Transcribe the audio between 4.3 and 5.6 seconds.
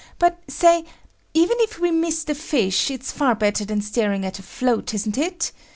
a float, isn't it?